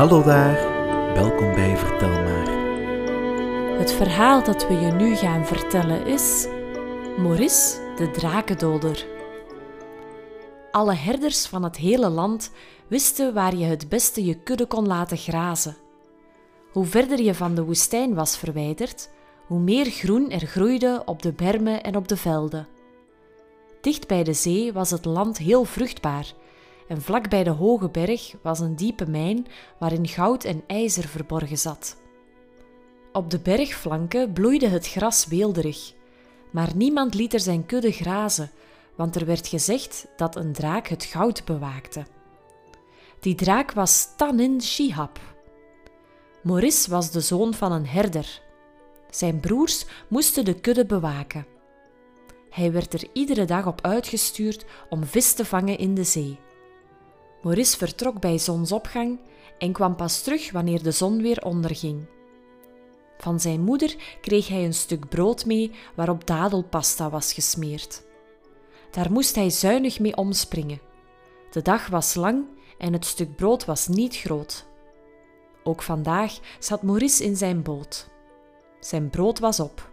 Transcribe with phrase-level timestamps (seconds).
[0.00, 0.54] Hallo daar,
[1.14, 2.48] welkom bij Vertel maar.
[3.78, 6.46] Het verhaal dat we je nu gaan vertellen is
[7.18, 9.06] Maurice de drakendoder.
[10.70, 12.50] Alle herders van het hele land
[12.88, 15.76] wisten waar je het beste je kudde kon laten grazen.
[16.72, 19.10] Hoe verder je van de woestijn was verwijderd,
[19.46, 22.68] hoe meer groen er groeide op de bermen en op de velden.
[23.80, 26.32] Dicht bij de zee was het land heel vruchtbaar
[26.90, 29.46] en vlak bij de hoge berg was een diepe mijn
[29.78, 31.96] waarin goud en ijzer verborgen zat.
[33.12, 35.92] Op de bergflanken bloeide het gras weelderig,
[36.50, 38.50] maar niemand liet er zijn kudde grazen,
[38.96, 42.06] want er werd gezegd dat een draak het goud bewaakte.
[43.20, 45.20] Die draak was Tanin Shihab.
[46.42, 48.42] Maurice was de zoon van een herder.
[49.10, 51.46] Zijn broers moesten de kudde bewaken.
[52.50, 56.38] Hij werd er iedere dag op uitgestuurd om vis te vangen in de zee.
[57.42, 59.18] Maurice vertrok bij zonsopgang
[59.58, 62.06] en kwam pas terug wanneer de zon weer onderging.
[63.18, 68.02] Van zijn moeder kreeg hij een stuk brood mee waarop dadelpasta was gesmeerd.
[68.90, 70.80] Daar moest hij zuinig mee omspringen.
[71.50, 72.44] De dag was lang
[72.78, 74.66] en het stuk brood was niet groot.
[75.62, 78.08] Ook vandaag zat Maurice in zijn boot.
[78.80, 79.90] Zijn brood was op.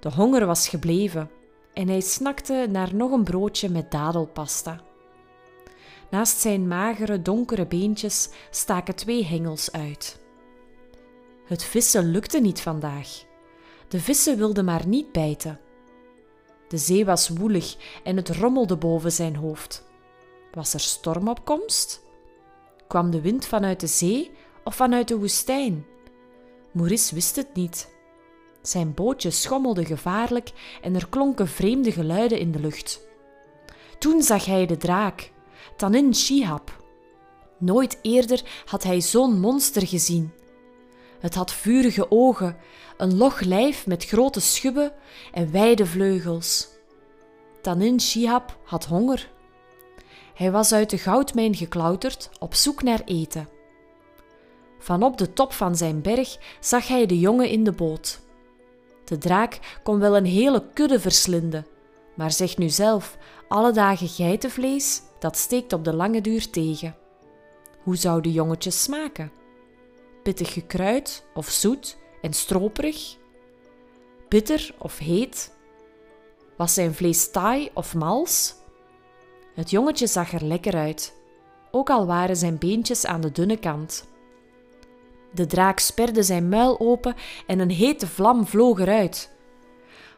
[0.00, 1.30] De honger was gebleven
[1.72, 4.85] en hij snakte naar nog een broodje met dadelpasta.
[6.10, 10.20] Naast zijn magere, donkere beentjes staken twee hengels uit.
[11.46, 13.24] Het vissen lukte niet vandaag.
[13.88, 15.60] De vissen wilden maar niet bijten.
[16.68, 19.84] De zee was woelig en het rommelde boven zijn hoofd.
[20.52, 22.02] Was er stormopkomst?
[22.86, 24.30] Kwam de wind vanuit de zee
[24.64, 25.86] of vanuit de woestijn?
[26.72, 27.94] Maurice wist het niet.
[28.62, 30.52] Zijn bootje schommelde gevaarlijk
[30.82, 33.00] en er klonken vreemde geluiden in de lucht.
[33.98, 35.32] Toen zag hij de draak,
[35.76, 36.84] Tanin Shihab.
[37.58, 40.32] Nooit eerder had hij zo'n monster gezien.
[41.20, 42.56] Het had vurige ogen,
[42.96, 44.92] een log lijf met grote schubben
[45.32, 46.68] en wijde vleugels.
[47.62, 49.30] Tanin Shihab had honger.
[50.34, 53.48] Hij was uit de goudmijn geklauterd op zoek naar eten.
[54.78, 58.20] Van op de top van zijn berg zag hij de jongen in de boot.
[59.04, 61.66] De draak kon wel een hele kudde verslinden,
[62.14, 63.16] maar zeg nu zelf,
[63.48, 66.96] alle dagen geitenvlees, dat steekt op de lange duur tegen.
[67.82, 69.32] Hoe zouden jongetjes smaken?
[70.22, 73.16] Pittig gekruid of zoet en stroperig?
[74.28, 75.54] Bitter of heet?
[76.56, 78.54] Was zijn vlees taai of mals?
[79.54, 81.14] Het jongetje zag er lekker uit,
[81.70, 84.08] ook al waren zijn beentjes aan de dunne kant.
[85.32, 87.14] De draak sperde zijn muil open
[87.46, 89.34] en een hete vlam vloog eruit.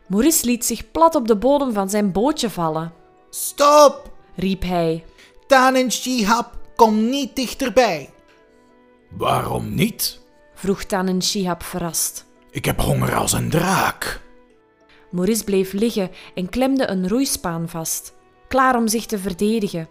[0.07, 2.93] Maurice liet zich plat op de bodem van zijn bootje vallen.
[3.31, 4.13] Stop!
[4.35, 5.05] riep hij.
[5.47, 8.11] Tanin Shihab, kom niet dichterbij.
[9.11, 10.21] Waarom niet?
[10.55, 12.27] vroeg Tanin Shihab verrast.
[12.51, 14.21] Ik heb honger als een draak.
[15.11, 18.15] Maurice bleef liggen en klemde een roeispaan vast,
[18.49, 19.89] klaar om zich te verdedigen.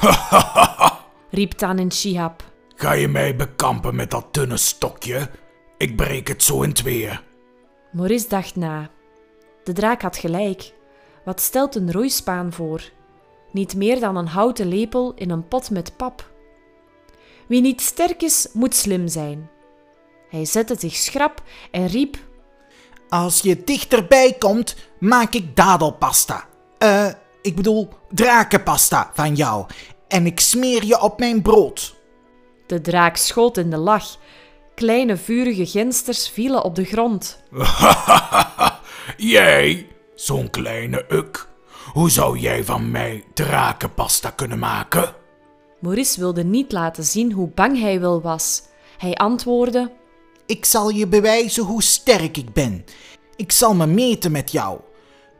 [1.30, 2.42] riep Tanin Shihab.
[2.76, 5.30] Ga je mij bekampen met dat dunne stokje?
[5.76, 7.20] Ik breek het zo in tweeën.
[7.92, 8.90] Maurice dacht na.
[9.64, 10.72] De draak had gelijk.
[11.28, 12.82] Wat stelt een roeispaan voor?
[13.52, 16.30] Niet meer dan een houten lepel in een pot met pap.
[17.46, 19.50] Wie niet sterk is, moet slim zijn.
[20.30, 22.16] Hij zette zich schrap en riep:
[23.08, 26.44] Als je dichterbij komt, maak ik dadelpasta.
[26.78, 27.08] Eh,
[27.42, 29.66] ik bedoel drakenpasta van jou.
[30.06, 31.94] En ik smeer je op mijn brood.
[32.66, 34.16] De draak schoot in de lach.
[34.74, 37.42] Kleine vurige gensters vielen op de grond.
[39.16, 39.86] Jij,
[40.20, 41.48] zo'n kleine uk.
[41.92, 45.14] Hoe zou jij van mij drakenpasta kunnen maken?
[45.80, 48.62] Maurice wilde niet laten zien hoe bang hij wel was.
[48.98, 49.92] Hij antwoordde:
[50.46, 52.84] Ik zal je bewijzen hoe sterk ik ben.
[53.36, 54.80] Ik zal me meten met jou.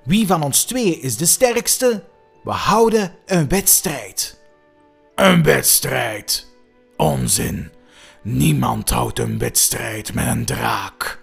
[0.04, 2.04] Wie van ons twee is de sterkste?
[2.42, 4.40] We houden een wedstrijd.
[5.14, 6.46] Een wedstrijd.
[6.96, 7.70] Onzin.
[8.22, 11.20] Niemand houdt een wedstrijd met een draak.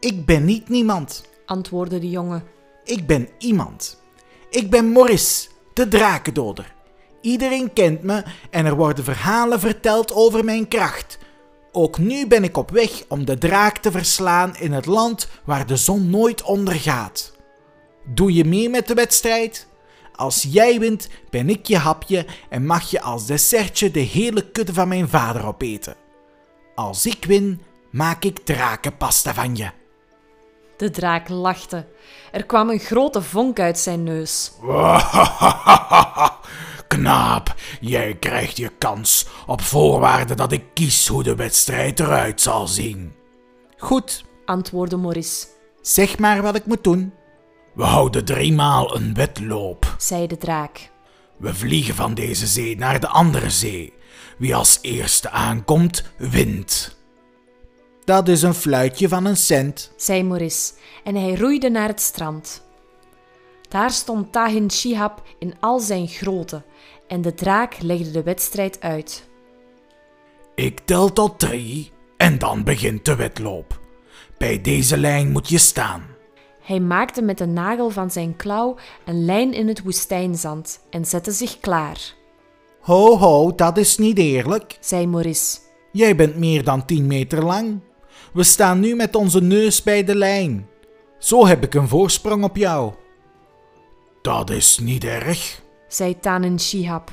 [0.00, 1.24] Ik ben niet niemand.
[1.46, 2.53] antwoordde de jongen.
[2.84, 4.02] Ik ben iemand.
[4.50, 6.74] Ik ben Maurice, de drakendoder.
[7.20, 11.18] Iedereen kent me en er worden verhalen verteld over mijn kracht.
[11.72, 15.66] Ook nu ben ik op weg om de draak te verslaan in het land waar
[15.66, 17.32] de zon nooit ondergaat.
[18.04, 19.66] Doe je mee met de wedstrijd?
[20.16, 24.72] Als jij wint, ben ik je hapje en mag je als dessertje de hele kudde
[24.72, 25.96] van mijn vader opeten.
[26.74, 27.60] Als ik win,
[27.90, 29.70] maak ik drakenpasta van je.
[30.76, 31.86] De draak lachte.
[32.32, 34.52] Er kwam een grote vonk uit zijn neus.
[36.88, 42.66] Knaap, jij krijgt je kans op voorwaarde dat ik kies hoe de wedstrijd eruit zal
[42.66, 43.12] zien.
[43.76, 45.46] Goed, antwoordde Maurice,
[45.82, 47.12] zeg maar wat ik moet doen.
[47.74, 49.94] We houden driemaal een wedloop.
[49.98, 50.90] zei de draak.
[51.36, 53.92] We vliegen van deze zee naar de andere zee.
[54.38, 56.93] Wie als eerste aankomt, wint.
[58.04, 59.92] Dat is een fluitje van een cent.
[59.96, 60.72] zei Maurice
[61.04, 62.62] en hij roeide naar het strand.
[63.68, 66.62] Daar stond Tahin Shihab in al zijn grootte
[67.08, 69.28] en de draak legde de wedstrijd uit.
[70.54, 73.80] Ik tel tot drie en dan begint de wedloop.
[74.38, 76.02] Bij deze lijn moet je staan.
[76.60, 81.30] Hij maakte met de nagel van zijn klauw een lijn in het woestijnzand en zette
[81.30, 82.14] zich klaar,
[82.80, 84.76] Ho ho, dat is niet eerlijk.
[84.80, 85.58] zei Maurice.
[85.92, 87.80] Jij bent meer dan 10 meter lang.
[88.32, 90.68] We staan nu met onze neus bij de lijn.
[91.18, 92.92] Zo heb ik een voorsprong op jou.
[94.22, 95.62] Dat is niet erg.
[95.88, 97.10] zei Tanin Shihab,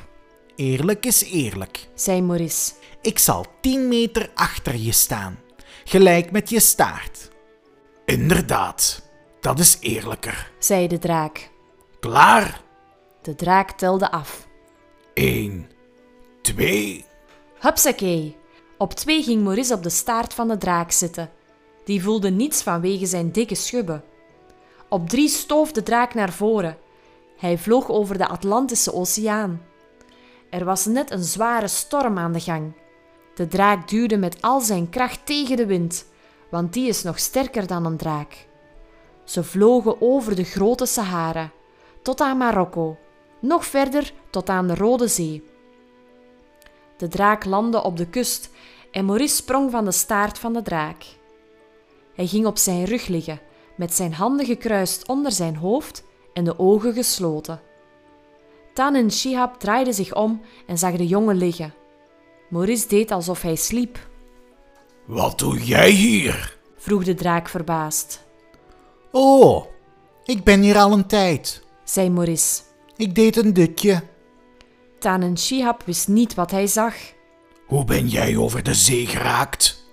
[0.55, 1.87] Eerlijk is eerlijk.
[1.95, 2.71] zei Maurice.
[3.01, 5.39] Ik zal 10 meter achter je staan,
[5.83, 7.29] gelijk met je staart.
[8.05, 9.09] Inderdaad,
[9.39, 10.51] dat is eerlijker.
[10.59, 11.49] zei de draak.
[11.99, 12.61] Klaar?
[13.21, 14.47] De draak telde af.
[15.13, 15.67] Eén,
[16.41, 17.05] twee.
[17.59, 18.35] Hupsakee!
[18.81, 21.29] Op twee ging Maurice op de staart van de draak zitten.
[21.85, 24.03] Die voelde niets vanwege zijn dikke schubben.
[24.89, 26.77] Op drie stoof de draak naar voren.
[27.37, 29.61] Hij vloog over de Atlantische Oceaan.
[30.49, 32.73] Er was net een zware storm aan de gang.
[33.35, 36.05] De draak duwde met al zijn kracht tegen de wind,
[36.49, 38.47] want die is nog sterker dan een draak.
[39.23, 41.51] Ze vlogen over de grote Sahara,
[42.01, 42.97] tot aan Marokko,
[43.39, 45.50] nog verder tot aan de Rode Zee.
[47.01, 48.49] De draak landde op de kust
[48.91, 51.03] en Maurice sprong van de staart van de draak.
[52.15, 53.39] Hij ging op zijn rug liggen,
[53.75, 56.03] met zijn handen gekruist onder zijn hoofd
[56.33, 57.61] en de ogen gesloten.
[58.73, 61.73] Tan en Shihab draaide zich om en zag de jongen liggen.
[62.49, 64.09] Maurice deed alsof hij sliep,
[65.05, 66.57] Wat doe jij hier?
[66.77, 68.23] vroeg de draak verbaasd.
[69.11, 69.65] Oh,
[70.23, 71.63] ik ben hier al een tijd.
[71.83, 72.61] Zei Maurice.
[72.95, 74.09] Ik deed een dutje.
[75.01, 76.95] Tan en Shihab wist niet wat hij zag.
[77.67, 79.83] Hoe ben jij over de zee geraakt?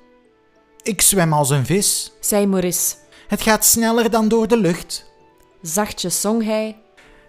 [0.83, 2.13] Ik zwem als een vis.
[2.21, 2.95] Zei Maurice.
[3.29, 5.11] Het gaat sneller dan door de lucht.
[5.63, 6.83] Zachtjes zong hij.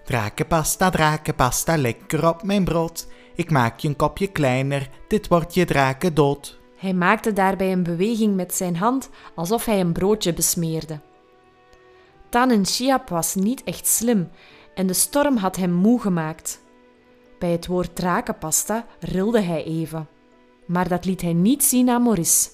[0.06, 3.08] Drakenpasta, drakenpasta, lekker op mijn brood.
[3.36, 6.60] Ik maak je een kopje kleiner, dit wordt je draken dood.
[6.78, 11.00] Hij maakte daarbij een beweging met zijn hand alsof hij een broodje besmeerde.
[12.30, 14.30] Tan en Shihab was niet echt slim
[14.76, 16.68] en de storm had hem moe gemaakt.
[17.40, 20.08] Bij het woord drakenpasta rilde hij even.
[20.66, 22.50] Maar dat liet hij niet zien aan Maurice,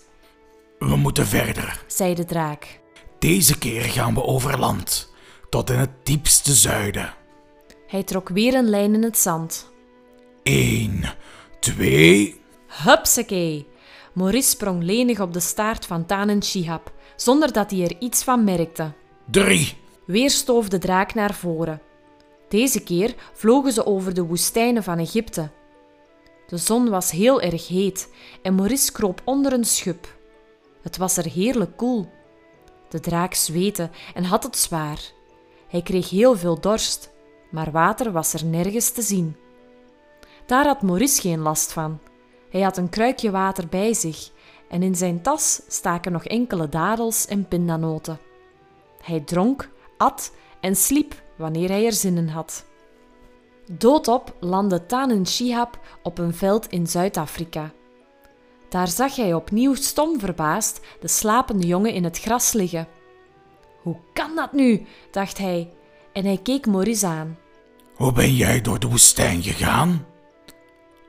[0.79, 1.83] We moeten verder.
[1.87, 2.79] zei de draak.
[3.19, 5.13] Deze keer gaan we over land,
[5.49, 7.13] tot in het diepste zuiden.
[7.87, 9.71] Hij trok weer een lijn in het zand.
[10.43, 11.05] Eén,
[11.59, 12.41] twee.
[12.83, 13.67] Hupsakee!
[14.13, 18.23] Maurice sprong lenig op de staart van Tan en Shihab, zonder dat hij er iets
[18.23, 18.91] van merkte.
[19.31, 19.77] Drie.
[20.05, 21.81] Weer stoof de draak naar voren.
[22.47, 25.49] Deze keer vlogen ze over de woestijnen van Egypte.
[26.47, 30.15] De zon was heel erg heet en Maurice kroop onder een schub.
[30.81, 32.09] Het was er heerlijk koel.
[32.89, 34.99] De draak zweette en had het zwaar.
[35.67, 37.11] Hij kreeg heel veel dorst,
[37.51, 39.35] maar water was er nergens te zien.
[40.45, 41.99] Daar had Maurice geen last van.
[42.49, 44.31] Hij had een kruikje water bij zich
[44.69, 48.19] en in zijn tas staken nog enkele dadels en pindanoten.
[49.01, 52.65] Hij dronk, at en sliep wanneer hij er zin in had.
[53.71, 57.71] Doodop landde Tanin Shihab op een veld in Zuid-Afrika.
[58.69, 62.87] Daar zag hij opnieuw stom verbaasd de slapende jongen in het gras liggen.
[63.81, 64.85] Hoe kan dat nu?
[65.11, 65.73] dacht hij
[66.13, 67.37] en hij keek Maurice aan.
[67.95, 70.05] Hoe ben jij door de woestijn gegaan?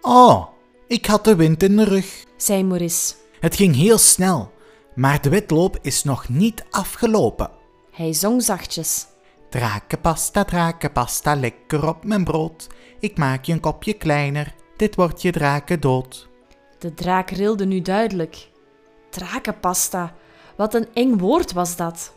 [0.00, 0.46] Oh,
[0.86, 2.24] ik had de wind in de rug.
[2.36, 3.14] zei Maurice.
[3.40, 4.52] Het ging heel snel,
[4.94, 7.50] maar de wedloop is nog niet afgelopen.
[7.90, 9.06] Hij zong zachtjes.
[9.48, 12.66] Drakenpasta, drakenpasta, lekker op mijn brood.
[13.00, 16.28] Ik maak je een kopje kleiner, dit wordt je draken dood.
[16.78, 18.50] De draak rilde nu duidelijk.
[19.10, 20.14] Drakenpasta,
[20.56, 22.14] wat een eng woord was dat.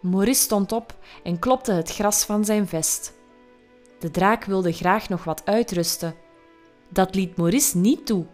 [0.00, 3.12] Maurice stond op en klopte het gras van zijn vest.
[3.98, 6.14] De draak wilde graag nog wat uitrusten.
[6.88, 8.26] Dat liet Maurice niet toe.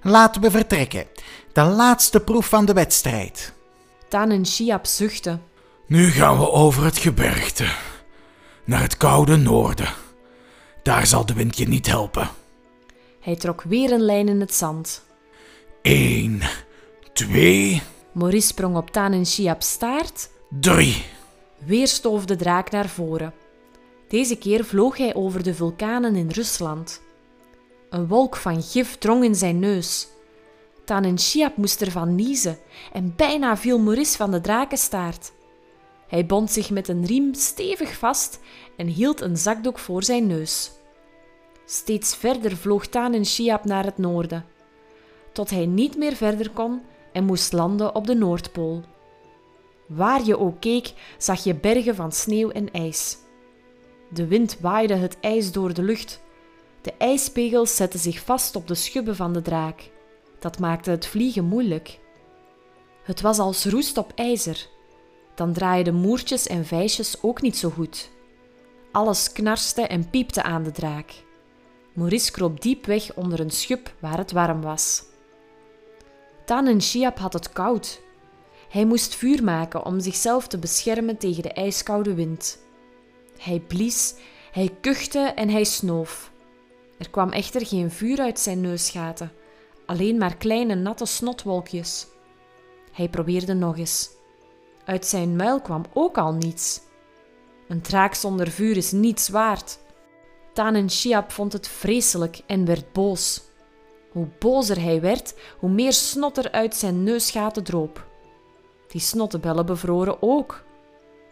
[0.00, 1.06] Laten we vertrekken.
[1.52, 3.52] De laatste proef van de wedstrijd.
[4.08, 4.46] Tan en
[4.82, 5.38] zuchtte.
[5.92, 7.66] Nu gaan we over het gebergte,
[8.64, 9.88] naar het koude noorden.
[10.82, 12.28] Daar zal de wind je niet helpen.
[13.20, 15.04] Hij trok weer een lijn in het zand.
[15.82, 16.42] Eén,
[17.12, 17.82] twee,
[18.12, 19.26] Maurice sprong op Tan en
[19.58, 20.30] staart.
[20.48, 21.04] drie.
[21.58, 23.34] Weer stoof de draak naar voren.
[24.08, 27.02] Deze keer vloog hij over de vulkanen in Rusland.
[27.90, 30.08] Een wolk van gif drong in zijn neus.
[30.84, 32.58] Tanen Shiap moest ervan niezen
[32.92, 35.32] en bijna viel Maurice van de drakenstaart.
[36.12, 38.40] Hij bond zich met een riem stevig vast
[38.76, 40.70] en hield een zakdoek voor zijn neus.
[41.64, 44.44] Steeds verder vloog Tanen Shiap naar het noorden,
[45.32, 48.82] tot hij niet meer verder kon en moest landen op de Noordpool.
[49.86, 53.16] Waar je ook keek, zag je bergen van sneeuw en ijs.
[54.10, 56.20] De wind waaide het ijs door de lucht.
[56.80, 59.90] De ijspegels zetten zich vast op de schubben van de draak.
[60.38, 61.98] Dat maakte het vliegen moeilijk.
[63.02, 64.70] Het was als roest op ijzer.
[65.34, 68.10] Dan draaiden moertjes en vijsjes ook niet zo goed.
[68.92, 71.24] Alles knarste en piepte aan de draak.
[71.92, 75.02] Maurice kroop diep weg onder een schub waar het warm was.
[76.44, 78.00] Tan en Shiap had het koud.
[78.68, 82.58] Hij moest vuur maken om zichzelf te beschermen tegen de ijskoude wind.
[83.38, 84.14] Hij blies,
[84.52, 86.32] hij kuchte en hij snoof.
[86.98, 89.32] Er kwam echter geen vuur uit zijn neusgaten,
[89.86, 92.06] alleen maar kleine natte snotwolkjes.
[92.92, 94.10] Hij probeerde nog eens.
[94.84, 96.80] Uit zijn muil kwam ook al niets.
[97.68, 99.78] Een draak zonder vuur is niets waard.
[100.52, 103.42] Tanen Shiap vond het vreselijk en werd boos.
[104.10, 108.06] Hoe bozer hij werd, hoe meer snot er uit zijn neusgaten droop.
[108.88, 110.64] Die snottebellen bevroren ook.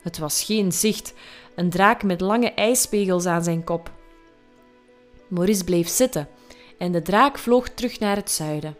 [0.02, 1.14] Het was geen zicht,
[1.54, 3.90] een draak met lange ijspegels aan zijn kop.
[5.28, 6.28] Maurice bleef zitten
[6.78, 8.76] en de draak vloog terug naar het zuiden.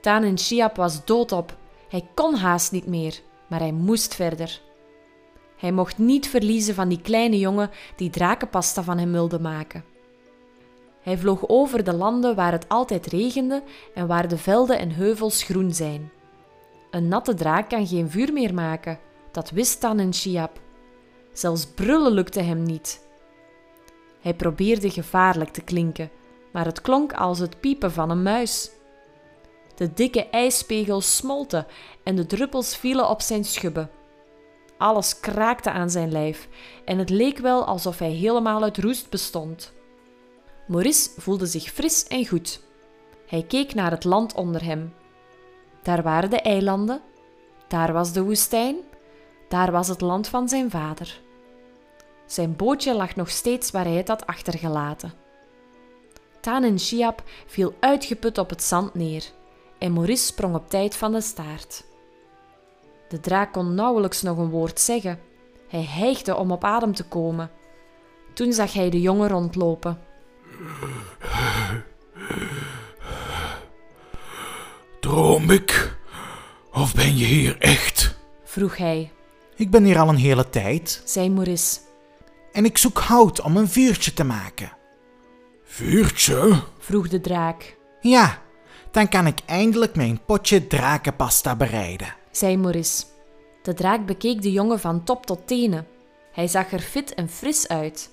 [0.00, 1.56] Tanen Shiap was doodop.
[1.88, 3.20] Hij kon haast niet meer,
[3.52, 4.60] maar hij moest verder.
[5.56, 9.84] Hij mocht niet verliezen van die kleine jongen die drakenpasta van hem wilde maken.
[11.02, 13.62] Hij vloog over de landen waar het altijd regende
[13.94, 16.10] en waar de velden en heuvels groen zijn.
[16.90, 18.98] Een natte draak kan geen vuur meer maken,
[19.32, 20.60] dat wist Tanen Shiap.
[21.32, 23.06] Zelfs brullen lukte hem niet.
[24.20, 26.10] Hij probeerde gevaarlijk te klinken,
[26.52, 28.70] maar het klonk als het piepen van een muis.
[29.82, 31.66] De dikke ijspegels smolten
[32.02, 33.90] en de druppels vielen op zijn schubben.
[34.78, 36.48] Alles kraakte aan zijn lijf
[36.84, 39.72] en het leek wel alsof hij helemaal uit roest bestond.
[40.66, 42.60] Maurice voelde zich fris en goed.
[43.26, 44.94] Hij keek naar het land onder hem.
[45.82, 47.00] Daar waren de eilanden,
[47.68, 48.76] daar was de woestijn,
[49.48, 51.20] daar was het land van zijn vader.
[52.26, 55.12] Zijn bootje lag nog steeds waar hij het had achtergelaten.
[56.40, 59.32] Taan en Shiap viel uitgeput op het zand neer
[59.82, 61.84] en Maurice sprong op tijd van de staart.
[63.08, 65.20] De draak kon nauwelijks nog een woord zeggen.
[65.68, 67.50] Hij hijgde om op adem te komen.
[68.34, 69.98] Toen zag hij de jongen rondlopen.
[75.00, 75.96] Droom ik?
[76.72, 78.18] Of ben je hier echt?
[78.44, 79.12] vroeg hij.
[79.56, 81.80] Ik ben hier al een hele tijd zei Maurice.
[82.52, 84.72] en ik zoek hout om een vuurtje te maken.
[85.64, 86.62] Vuurtje?
[86.78, 87.76] vroeg de draak.
[88.00, 88.42] Ja,
[88.92, 92.14] dan kan ik eindelijk mijn potje drakenpasta bereiden.
[92.30, 93.04] zei Maurice.
[93.62, 95.86] De draak bekeek de jongen van top tot tenen.
[96.32, 98.10] Hij zag er fit en fris uit.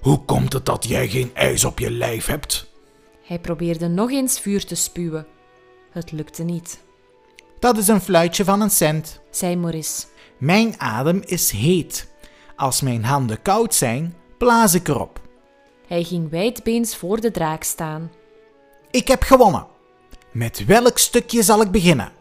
[0.00, 2.70] Hoe komt het dat jij geen ijs op je lijf hebt?
[3.22, 5.26] Hij probeerde nog eens vuur te spuwen.
[5.90, 6.80] Het lukte niet,
[7.58, 9.20] Dat is een fluitje van een cent.
[9.30, 10.06] zei Maurice.
[10.38, 12.08] Mijn adem is heet.
[12.56, 15.20] Als mijn handen koud zijn, blaas ik erop.
[15.86, 18.10] Hij ging wijdbeens voor de draak staan.
[18.90, 19.66] Ik heb gewonnen.
[20.36, 22.12] Met welk stukje zal ik beginnen?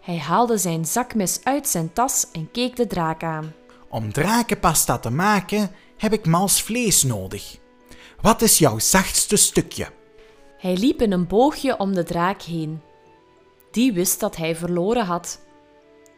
[0.00, 3.52] Hij haalde zijn zakmes uit zijn tas en keek de draak aan.
[3.88, 7.58] Om drakenpasta te maken heb ik mals vlees nodig.
[8.20, 9.86] Wat is jouw zachtste stukje?
[10.58, 12.80] Hij liep in een boogje om de draak heen.
[13.70, 15.40] Die wist dat hij verloren had.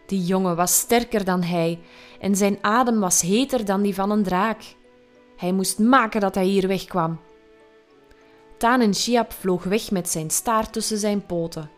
[0.06, 1.80] Die jongen was sterker dan hij
[2.20, 4.62] en zijn adem was heter dan die van een draak.
[5.36, 7.20] Hij moest maken dat hij hier wegkwam.
[8.58, 11.70] Taan en Shiap vloog weg met zijn staart tussen zijn poten.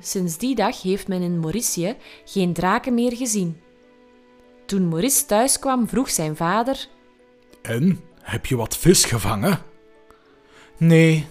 [0.00, 3.60] Sinds die dag heeft men in Mauritië geen draken meer gezien.
[4.66, 6.88] Toen Maurice thuis kwam, vroeg zijn vader:
[7.62, 9.62] En, heb je wat vis gevangen?
[10.76, 11.26] Nee,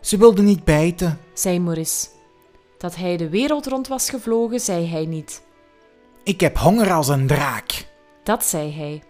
[0.00, 1.20] ze wilde niet bijten.
[1.32, 2.08] zei Maurice.
[2.78, 5.42] Dat hij de wereld rond was gevlogen, zei hij niet.
[6.22, 7.86] Ik heb honger als een draak.
[8.22, 9.02] Dat zei hij.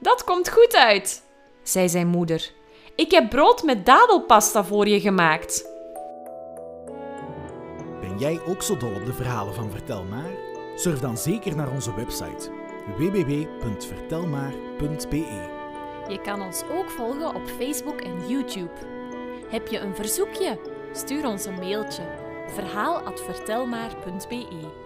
[0.00, 1.22] Dat komt goed uit,
[1.62, 2.52] zei zijn moeder.
[2.96, 5.68] Ik heb brood met dadelpasta voor je gemaakt.
[8.00, 10.30] Ben jij ook zo dol op de verhalen van Vertel Maar?
[10.76, 12.50] Surf dan zeker naar onze website
[12.96, 15.54] www.vertelmaar.be.
[16.08, 18.72] Je kan ons ook volgen op Facebook en YouTube.
[19.48, 20.58] Heb je een verzoekje?
[20.92, 22.02] Stuur ons een mailtje
[22.46, 24.85] verhaal@vertelmaar.be.